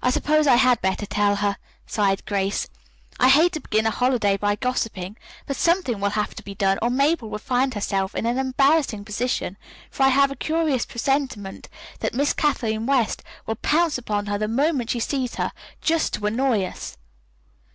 "I 0.00 0.08
suppose 0.08 0.46
I 0.46 0.54
had 0.54 0.80
better 0.80 1.04
tell 1.04 1.36
her," 1.36 1.58
sighed 1.86 2.24
Grace. 2.24 2.68
"I 3.20 3.28
hate 3.28 3.52
to 3.52 3.60
begin 3.60 3.84
a 3.84 3.90
holiday 3.90 4.38
by 4.38 4.56
gossiping, 4.56 5.18
but 5.46 5.56
something 5.56 6.00
will 6.00 6.08
have 6.16 6.34
to 6.36 6.42
be 6.42 6.54
done, 6.54 6.78
or 6.80 6.88
Mabel 6.88 7.28
will 7.28 7.36
find 7.38 7.74
herself 7.74 8.14
in 8.14 8.24
an 8.24 8.38
embarrassing 8.38 9.04
position, 9.04 9.58
for 9.90 10.04
I 10.04 10.08
have 10.08 10.30
a 10.30 10.36
curious 10.36 10.86
presentiment 10.86 11.68
that 12.00 12.14
Miss 12.14 12.32
Kathleen 12.32 12.86
West 12.86 13.22
will 13.44 13.56
pounce 13.56 13.98
upon 13.98 14.24
her 14.24 14.38
the 14.38 14.48
moment 14.48 14.88
she 14.88 15.00
sees 15.00 15.34
her, 15.34 15.52
just 15.82 16.14
to 16.14 16.24
annoy 16.24 16.64
us." 16.64 16.96